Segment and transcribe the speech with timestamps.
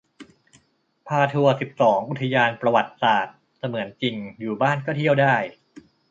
[1.07, 5.35] พาทัวร์ สิบสอง อุทยานประวัติศาสตร์เสมือนจริง อยู่บ้านก็เที่ยวได้